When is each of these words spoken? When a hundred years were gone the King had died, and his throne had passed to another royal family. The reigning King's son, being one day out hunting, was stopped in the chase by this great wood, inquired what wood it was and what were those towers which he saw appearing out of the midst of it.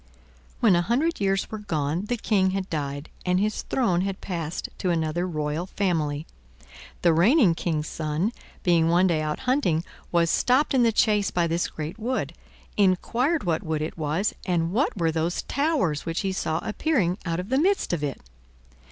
When 0.61 0.75
a 0.75 0.81
hundred 0.81 1.21
years 1.21 1.51
were 1.51 1.59
gone 1.59 2.05
the 2.05 2.17
King 2.17 2.49
had 2.57 2.67
died, 2.71 3.09
and 3.23 3.39
his 3.39 3.61
throne 3.61 4.01
had 4.01 4.19
passed 4.19 4.67
to 4.79 4.89
another 4.89 5.27
royal 5.27 5.67
family. 5.67 6.25
The 7.03 7.13
reigning 7.13 7.53
King's 7.53 7.87
son, 7.89 8.31
being 8.63 8.87
one 8.89 9.05
day 9.05 9.21
out 9.21 9.41
hunting, 9.41 9.83
was 10.11 10.31
stopped 10.31 10.73
in 10.73 10.81
the 10.81 10.91
chase 10.91 11.29
by 11.29 11.45
this 11.45 11.67
great 11.67 11.99
wood, 11.99 12.33
inquired 12.77 13.43
what 13.43 13.61
wood 13.61 13.83
it 13.83 13.95
was 13.95 14.33
and 14.43 14.71
what 14.71 14.97
were 14.97 15.11
those 15.11 15.43
towers 15.43 16.03
which 16.03 16.21
he 16.21 16.31
saw 16.31 16.57
appearing 16.63 17.19
out 17.23 17.39
of 17.39 17.49
the 17.49 17.59
midst 17.61 17.93
of 17.93 18.03
it. 18.03 18.19